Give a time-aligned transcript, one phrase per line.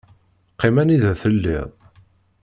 [0.53, 1.69] Qqim anida telliḍ!